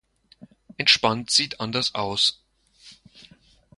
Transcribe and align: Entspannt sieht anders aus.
Entspannt 0.77 1.29
sieht 1.29 1.59
anders 1.59 1.93
aus. 1.93 2.41